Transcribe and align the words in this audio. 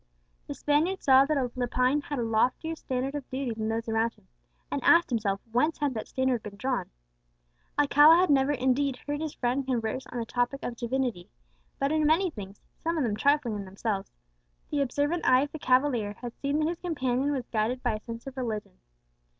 The 0.47 0.55
Spaniard 0.55 1.03
saw 1.03 1.25
that 1.25 1.37
Lepine 1.55 2.01
had 2.01 2.17
a 2.17 2.23
loftier 2.23 2.75
standard 2.75 3.13
of 3.13 3.29
duty 3.29 3.53
than 3.53 3.69
those 3.69 3.87
around 3.87 4.13
him, 4.15 4.27
and 4.71 4.83
asked 4.83 5.11
himself 5.11 5.39
whence 5.51 5.77
had 5.77 5.93
that 5.93 6.07
standard 6.07 6.41
been 6.41 6.57
drawn. 6.57 6.89
Alcala 7.77 8.15
had 8.15 8.31
never 8.31 8.51
indeed 8.51 8.97
heard 9.05 9.21
his 9.21 9.35
friend 9.35 9.63
converse 9.63 10.07
on 10.07 10.17
the 10.17 10.25
topic 10.25 10.63
of 10.63 10.75
Divinity; 10.75 11.29
but 11.77 11.91
in 11.91 12.07
many 12.07 12.31
things, 12.31 12.59
some 12.79 12.97
of 12.97 13.03
them 13.03 13.15
trifling 13.15 13.53
in 13.53 13.65
themselves, 13.65 14.11
the 14.71 14.81
observant 14.81 15.23
eye 15.23 15.41
of 15.41 15.51
the 15.51 15.59
cavalier 15.59 16.13
had 16.13 16.33
seen 16.35 16.57
that 16.57 16.67
his 16.67 16.79
companion 16.79 17.31
was 17.31 17.45
guided 17.49 17.83
by 17.83 17.93
a 17.97 18.01
sense 18.01 18.25
of 18.25 18.35
religion. 18.37 18.79